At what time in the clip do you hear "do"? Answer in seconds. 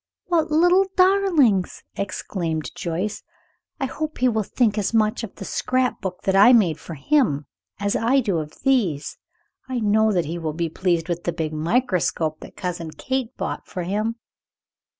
8.19-8.39